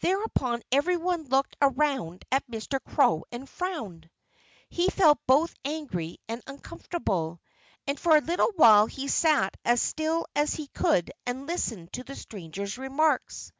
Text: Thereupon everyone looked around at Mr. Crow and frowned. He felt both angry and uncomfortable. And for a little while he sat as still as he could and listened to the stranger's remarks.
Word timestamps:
Thereupon 0.00 0.62
everyone 0.70 1.22
looked 1.28 1.56
around 1.62 2.26
at 2.30 2.46
Mr. 2.50 2.80
Crow 2.84 3.24
and 3.32 3.48
frowned. 3.48 4.10
He 4.68 4.88
felt 4.90 5.20
both 5.26 5.54
angry 5.64 6.18
and 6.28 6.42
uncomfortable. 6.46 7.40
And 7.86 7.98
for 7.98 8.14
a 8.14 8.20
little 8.20 8.52
while 8.56 8.84
he 8.84 9.08
sat 9.08 9.56
as 9.64 9.80
still 9.80 10.26
as 10.36 10.52
he 10.52 10.66
could 10.66 11.12
and 11.24 11.46
listened 11.46 11.94
to 11.94 12.04
the 12.04 12.14
stranger's 12.14 12.76
remarks. 12.76 13.52